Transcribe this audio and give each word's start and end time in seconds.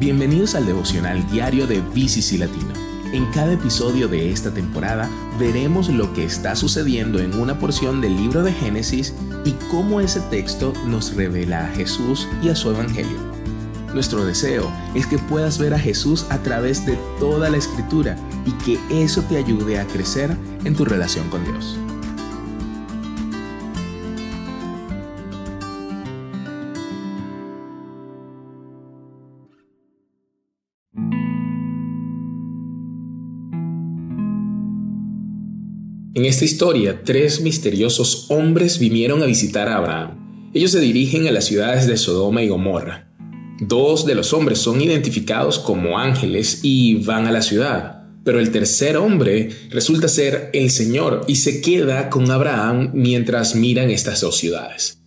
Bienvenidos 0.00 0.54
al 0.54 0.64
devocional 0.64 1.30
diario 1.30 1.66
de 1.66 1.82
BCC 1.82 2.38
Latino. 2.38 2.72
En 3.12 3.26
cada 3.32 3.52
episodio 3.52 4.08
de 4.08 4.30
esta 4.30 4.50
temporada 4.50 5.10
veremos 5.38 5.90
lo 5.90 6.14
que 6.14 6.24
está 6.24 6.56
sucediendo 6.56 7.18
en 7.18 7.38
una 7.38 7.58
porción 7.58 8.00
del 8.00 8.16
libro 8.16 8.42
de 8.42 8.50
Génesis 8.50 9.12
y 9.44 9.52
cómo 9.70 10.00
ese 10.00 10.22
texto 10.30 10.72
nos 10.86 11.14
revela 11.14 11.66
a 11.66 11.72
Jesús 11.72 12.26
y 12.42 12.48
a 12.48 12.56
su 12.56 12.70
Evangelio. 12.70 13.18
Nuestro 13.92 14.24
deseo 14.24 14.72
es 14.94 15.06
que 15.06 15.18
puedas 15.18 15.58
ver 15.58 15.74
a 15.74 15.78
Jesús 15.78 16.24
a 16.30 16.38
través 16.38 16.86
de 16.86 16.98
toda 17.18 17.50
la 17.50 17.58
escritura 17.58 18.16
y 18.46 18.52
que 18.64 18.78
eso 19.04 19.20
te 19.28 19.36
ayude 19.36 19.78
a 19.78 19.86
crecer 19.86 20.34
en 20.64 20.74
tu 20.74 20.86
relación 20.86 21.28
con 21.28 21.44
Dios. 21.44 21.78
En 36.12 36.24
esta 36.24 36.44
historia, 36.44 37.02
tres 37.04 37.40
misteriosos 37.40 38.26
hombres 38.30 38.80
vinieron 38.80 39.22
a 39.22 39.26
visitar 39.26 39.68
a 39.68 39.76
Abraham. 39.76 40.50
Ellos 40.52 40.72
se 40.72 40.80
dirigen 40.80 41.28
a 41.28 41.30
las 41.30 41.44
ciudades 41.44 41.86
de 41.86 41.96
Sodoma 41.96 42.42
y 42.42 42.48
Gomorra. 42.48 43.08
Dos 43.60 44.06
de 44.06 44.16
los 44.16 44.32
hombres 44.32 44.58
son 44.58 44.80
identificados 44.80 45.60
como 45.60 46.00
ángeles 46.00 46.60
y 46.64 46.96
van 47.04 47.26
a 47.26 47.30
la 47.32 47.42
ciudad, 47.42 48.08
pero 48.24 48.40
el 48.40 48.50
tercer 48.50 48.96
hombre 48.96 49.50
resulta 49.70 50.08
ser 50.08 50.50
el 50.52 50.70
Señor 50.70 51.26
y 51.28 51.36
se 51.36 51.60
queda 51.60 52.10
con 52.10 52.28
Abraham 52.28 52.90
mientras 52.92 53.54
miran 53.54 53.88
estas 53.88 54.20
dos 54.20 54.36
ciudades. 54.36 54.98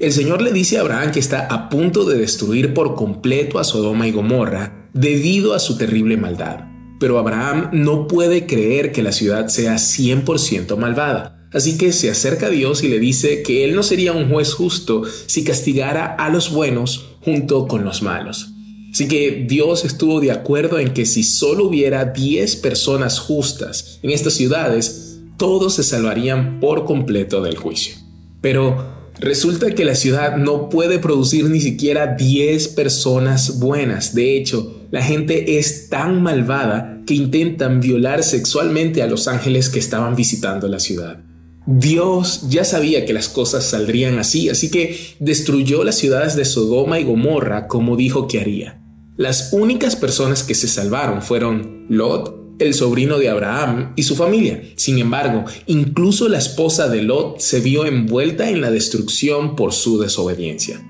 El 0.00 0.12
Señor 0.12 0.42
le 0.42 0.52
dice 0.52 0.78
a 0.78 0.80
Abraham 0.80 1.12
que 1.12 1.20
está 1.20 1.46
a 1.46 1.68
punto 1.68 2.04
de 2.04 2.18
destruir 2.18 2.74
por 2.74 2.96
completo 2.96 3.60
a 3.60 3.64
Sodoma 3.64 4.08
y 4.08 4.10
Gomorra 4.10 4.90
debido 4.92 5.54
a 5.54 5.60
su 5.60 5.78
terrible 5.78 6.16
maldad. 6.16 6.64
Pero 6.98 7.18
Abraham 7.18 7.70
no 7.72 8.08
puede 8.08 8.46
creer 8.46 8.92
que 8.92 9.02
la 9.02 9.12
ciudad 9.12 9.48
sea 9.48 9.76
100% 9.76 10.76
malvada. 10.76 11.48
Así 11.52 11.78
que 11.78 11.92
se 11.92 12.10
acerca 12.10 12.46
a 12.46 12.50
Dios 12.50 12.82
y 12.82 12.88
le 12.88 12.98
dice 12.98 13.42
que 13.42 13.64
él 13.64 13.74
no 13.74 13.82
sería 13.82 14.12
un 14.12 14.28
juez 14.28 14.52
justo 14.52 15.02
si 15.26 15.44
castigara 15.44 16.06
a 16.06 16.28
los 16.28 16.52
buenos 16.52 17.06
junto 17.22 17.66
con 17.66 17.84
los 17.84 18.02
malos. 18.02 18.50
Así 18.92 19.08
que 19.08 19.46
Dios 19.48 19.84
estuvo 19.84 20.20
de 20.20 20.32
acuerdo 20.32 20.78
en 20.78 20.92
que 20.92 21.06
si 21.06 21.22
solo 21.22 21.66
hubiera 21.66 22.06
10 22.06 22.56
personas 22.56 23.18
justas 23.18 23.98
en 24.02 24.10
estas 24.10 24.34
ciudades, 24.34 25.20
todos 25.36 25.74
se 25.74 25.84
salvarían 25.84 26.58
por 26.60 26.84
completo 26.84 27.42
del 27.42 27.56
juicio. 27.56 27.94
Pero 28.40 29.12
resulta 29.18 29.74
que 29.74 29.84
la 29.84 29.94
ciudad 29.94 30.36
no 30.36 30.68
puede 30.68 30.98
producir 30.98 31.44
ni 31.46 31.60
siquiera 31.60 32.14
10 32.14 32.68
personas 32.68 33.58
buenas. 33.58 34.14
De 34.14 34.36
hecho, 34.36 34.77
la 34.90 35.02
gente 35.02 35.58
es 35.58 35.88
tan 35.88 36.22
malvada 36.22 37.02
que 37.06 37.14
intentan 37.14 37.80
violar 37.80 38.22
sexualmente 38.22 39.02
a 39.02 39.06
los 39.06 39.28
ángeles 39.28 39.68
que 39.68 39.78
estaban 39.78 40.16
visitando 40.16 40.68
la 40.68 40.78
ciudad. 40.78 41.20
Dios 41.66 42.46
ya 42.48 42.64
sabía 42.64 43.04
que 43.04 43.12
las 43.12 43.28
cosas 43.28 43.64
saldrían 43.64 44.18
así, 44.18 44.48
así 44.48 44.70
que 44.70 44.98
destruyó 45.18 45.84
las 45.84 45.96
ciudades 45.96 46.34
de 46.34 46.46
Sodoma 46.46 46.98
y 46.98 47.04
Gomorra 47.04 47.68
como 47.68 47.96
dijo 47.96 48.26
que 48.26 48.40
haría. 48.40 48.80
Las 49.18 49.52
únicas 49.52 49.94
personas 49.94 50.42
que 50.42 50.54
se 50.54 50.68
salvaron 50.68 51.20
fueron 51.20 51.84
Lot, 51.90 52.56
el 52.58 52.72
sobrino 52.72 53.18
de 53.18 53.28
Abraham 53.28 53.92
y 53.96 54.04
su 54.04 54.16
familia. 54.16 54.62
Sin 54.76 54.98
embargo, 54.98 55.44
incluso 55.66 56.28
la 56.28 56.38
esposa 56.38 56.88
de 56.88 57.02
Lot 57.02 57.40
se 57.40 57.60
vio 57.60 57.84
envuelta 57.84 58.48
en 58.48 58.62
la 58.62 58.70
destrucción 58.70 59.54
por 59.54 59.74
su 59.74 59.98
desobediencia. 59.98 60.80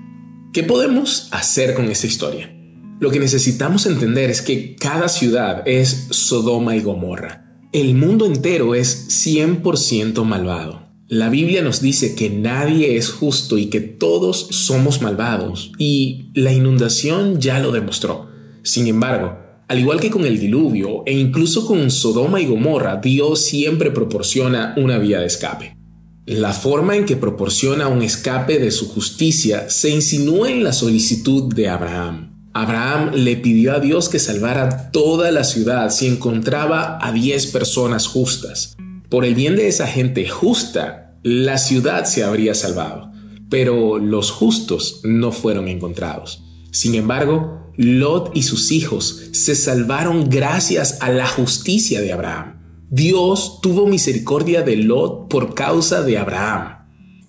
¿Qué 0.53 0.63
podemos 0.63 1.27
hacer 1.31 1.73
con 1.73 1.89
esta 1.89 2.07
historia? 2.07 2.58
Lo 2.99 3.11
que 3.11 3.19
necesitamos 3.19 3.85
entender 3.85 4.29
es 4.29 4.41
que 4.41 4.75
cada 4.75 5.07
ciudad 5.07 5.63
es 5.65 6.07
Sodoma 6.09 6.75
y 6.75 6.81
Gomorra. 6.81 7.45
El 7.71 7.95
mundo 7.95 8.25
entero 8.25 8.75
es 8.75 9.07
100% 9.25 10.25
malvado. 10.25 10.89
La 11.07 11.29
Biblia 11.29 11.61
nos 11.61 11.81
dice 11.81 12.13
que 12.13 12.29
nadie 12.29 12.97
es 12.97 13.09
justo 13.09 13.57
y 13.57 13.67
que 13.67 13.79
todos 13.79 14.47
somos 14.51 15.01
malvados, 15.01 15.71
y 15.77 16.29
la 16.33 16.51
inundación 16.51 17.39
ya 17.39 17.59
lo 17.59 17.71
demostró. 17.71 18.27
Sin 18.63 18.85
embargo, 18.87 19.39
al 19.69 19.79
igual 19.79 19.99
que 19.99 20.09
con 20.09 20.25
el 20.25 20.39
diluvio 20.39 21.03
e 21.05 21.13
incluso 21.13 21.65
con 21.65 21.89
Sodoma 21.91 22.41
y 22.41 22.47
Gomorra, 22.47 22.97
Dios 22.97 23.45
siempre 23.45 23.91
proporciona 23.91 24.73
una 24.77 24.97
vía 24.97 25.19
de 25.19 25.27
escape. 25.27 25.77
La 26.25 26.53
forma 26.53 26.95
en 26.95 27.05
que 27.05 27.15
proporciona 27.15 27.87
un 27.87 28.01
escape 28.01 28.59
de 28.59 28.71
su 28.71 28.89
justicia 28.89 29.69
se 29.69 29.89
insinúa 29.89 30.51
en 30.51 30.63
la 30.63 30.73
solicitud 30.73 31.53
de 31.53 31.69
Abraham. 31.69 32.28
Abraham 32.61 33.11
le 33.13 33.37
pidió 33.37 33.73
a 33.73 33.79
Dios 33.79 34.09
que 34.09 34.19
salvara 34.19 34.91
toda 34.91 35.31
la 35.31 35.43
ciudad 35.43 35.89
si 35.91 36.07
encontraba 36.07 36.97
a 37.01 37.11
diez 37.11 37.47
personas 37.47 38.07
justas. 38.07 38.75
Por 39.09 39.25
el 39.25 39.33
bien 39.33 39.55
de 39.55 39.67
esa 39.67 39.87
gente 39.87 40.27
justa, 40.27 41.15
la 41.23 41.57
ciudad 41.57 42.05
se 42.05 42.23
habría 42.23 42.53
salvado, 42.55 43.11
pero 43.49 43.97
los 43.97 44.31
justos 44.31 45.01
no 45.03 45.31
fueron 45.31 45.67
encontrados. 45.67 46.43
Sin 46.71 46.95
embargo, 46.95 47.71
Lot 47.77 48.31
y 48.35 48.43
sus 48.43 48.71
hijos 48.71 49.29
se 49.31 49.55
salvaron 49.55 50.29
gracias 50.29 50.97
a 51.01 51.09
la 51.09 51.27
justicia 51.27 52.01
de 52.01 52.11
Abraham. 52.11 52.59
Dios 52.89 53.59
tuvo 53.61 53.87
misericordia 53.87 54.63
de 54.63 54.75
Lot 54.75 55.29
por 55.29 55.53
causa 55.53 56.03
de 56.03 56.17
Abraham. 56.17 56.78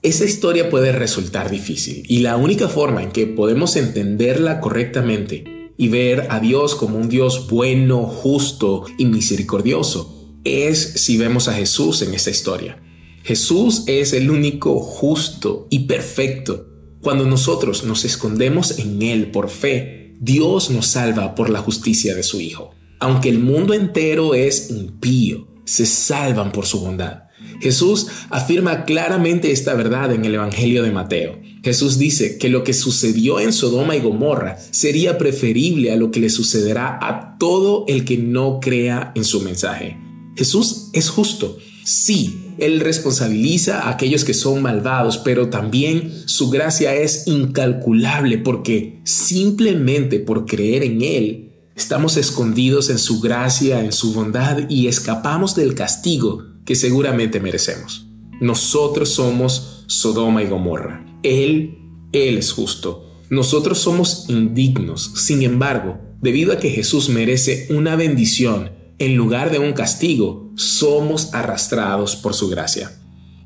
Esa 0.03 0.25
historia 0.25 0.71
puede 0.71 0.93
resultar 0.93 1.51
difícil 1.51 2.05
y 2.09 2.21
la 2.21 2.39
única 2.39 2.69
forma 2.69 3.03
en 3.03 3.11
que 3.11 3.27
podemos 3.27 3.77
entenderla 3.77 4.59
correctamente 4.61 5.73
y 5.77 5.89
ver 5.89 6.29
a 6.31 6.41
Dios 6.41 6.75
como 6.75 6.97
un 6.97 7.11
Dios 7.11 7.49
bueno, 7.51 8.05
justo 8.05 8.87
y 8.97 9.05
misericordioso 9.05 10.39
es 10.43 10.79
si 10.95 11.19
vemos 11.19 11.49
a 11.49 11.53
Jesús 11.53 12.01
en 12.01 12.15
esta 12.15 12.31
historia. 12.31 12.83
Jesús 13.25 13.85
es 13.89 14.15
el 14.15 14.31
único 14.31 14.81
justo 14.81 15.67
y 15.69 15.81
perfecto. 15.81 16.67
Cuando 17.03 17.27
nosotros 17.27 17.85
nos 17.85 18.07
escondemos 18.07 18.79
en 18.79 19.03
Él 19.03 19.31
por 19.31 19.51
fe, 19.51 20.17
Dios 20.19 20.71
nos 20.71 20.87
salva 20.87 21.35
por 21.35 21.51
la 21.51 21.61
justicia 21.61 22.15
de 22.15 22.23
su 22.23 22.41
Hijo. 22.41 22.71
Aunque 23.01 23.29
el 23.29 23.39
mundo 23.39 23.75
entero 23.75 24.33
es 24.35 24.71
impío, 24.71 25.47
se 25.67 25.85
salvan 25.85 26.53
por 26.53 26.65
su 26.65 26.81
bondad. 26.81 27.25
Jesús 27.61 28.07
afirma 28.31 28.85
claramente 28.85 29.53
esta 29.53 29.75
verdad 29.75 30.13
en 30.13 30.25
el 30.25 30.35
Evangelio 30.35 30.83
de 30.83 30.91
Mateo. 30.91 31.39
Jesús 31.63 31.99
dice 31.99 32.39
que 32.39 32.49
lo 32.49 32.65
que 32.65 32.73
sucedió 32.73 33.39
en 33.39 33.53
Sodoma 33.53 33.95
y 33.95 34.01
Gomorra 34.01 34.59
sería 34.71 35.19
preferible 35.19 35.93
a 35.93 35.97
lo 35.97 36.11
que 36.11 36.21
le 36.21 36.31
sucederá 36.31 36.99
a 37.03 37.37
todo 37.39 37.85
el 37.87 38.05
que 38.05 38.17
no 38.17 38.61
crea 38.61 39.13
en 39.15 39.25
su 39.25 39.43
mensaje. 39.43 39.99
Jesús 40.37 40.89
es 40.95 41.11
justo. 41.11 41.59
Sí, 41.85 42.55
Él 42.59 42.81
responsabiliza 42.81 43.81
a 43.81 43.91
aquellos 43.91 44.25
que 44.25 44.33
son 44.33 44.63
malvados, 44.63 45.19
pero 45.19 45.51
también 45.51 46.13
su 46.27 46.49
gracia 46.49 46.95
es 46.95 47.27
incalculable 47.27 48.39
porque 48.39 49.01
simplemente 49.05 50.19
por 50.19 50.47
creer 50.47 50.83
en 50.83 51.03
Él, 51.03 51.53
estamos 51.77 52.17
escondidos 52.17 52.89
en 52.89 52.99
su 52.99 53.21
gracia, 53.21 53.85
en 53.85 53.93
su 53.93 54.15
bondad 54.15 54.69
y 54.71 54.87
escapamos 54.87 55.55
del 55.55 55.75
castigo 55.75 56.51
que 56.71 56.77
seguramente 56.77 57.41
merecemos. 57.41 58.07
Nosotros 58.41 59.09
somos 59.09 59.83
Sodoma 59.89 60.45
y 60.45 60.47
Gomorra. 60.47 61.05
Él, 61.25 61.81
Él 62.13 62.39
es 62.39 62.53
justo. 62.53 63.11
Nosotros 63.29 63.79
somos 63.79 64.27
indignos. 64.29 65.11
Sin 65.17 65.43
embargo, 65.43 65.99
debido 66.23 66.53
a 66.53 66.59
que 66.59 66.71
Jesús 66.71 67.09
merece 67.09 67.67
una 67.71 67.97
bendición 67.97 68.71
en 69.01 69.17
lugar 69.17 69.51
de 69.51 69.59
un 69.59 69.73
castigo, 69.73 70.53
somos 70.55 71.35
arrastrados 71.35 72.15
por 72.15 72.35
su 72.35 72.49
gracia. 72.49 72.93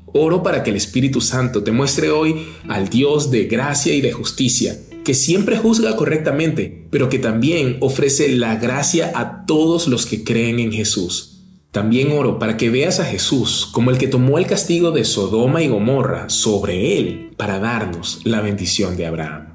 Oro 0.05 0.43
para 0.43 0.61
que 0.61 0.69
el 0.69 0.75
Espíritu 0.75 1.19
Santo 1.19 1.63
te 1.63 1.71
muestre 1.71 2.11
hoy 2.11 2.45
al 2.67 2.89
Dios 2.89 3.31
de 3.31 3.45
gracia 3.45 3.95
y 3.95 4.01
de 4.01 4.11
justicia, 4.11 4.79
que 5.03 5.15
siempre 5.15 5.57
juzga 5.57 5.95
correctamente, 5.95 6.87
pero 6.91 7.09
que 7.09 7.17
también 7.17 7.77
ofrece 7.79 8.29
la 8.29 8.57
gracia 8.57 9.13
a 9.15 9.47
todos 9.47 9.87
los 9.87 10.05
que 10.05 10.23
creen 10.23 10.59
en 10.59 10.71
Jesús. 10.71 11.34
También 11.75 12.13
oro 12.13 12.39
para 12.39 12.55
que 12.55 12.69
veas 12.69 13.01
a 13.01 13.03
Jesús 13.03 13.67
como 13.69 13.91
el 13.91 13.97
que 13.97 14.07
tomó 14.07 14.37
el 14.37 14.47
castigo 14.47 14.91
de 14.91 15.03
Sodoma 15.03 15.61
y 15.61 15.67
Gomorra 15.67 16.29
sobre 16.29 16.97
él 16.97 17.31
para 17.35 17.59
darnos 17.59 18.21
la 18.23 18.39
bendición 18.39 18.95
de 18.95 19.05
Abraham. 19.05 19.54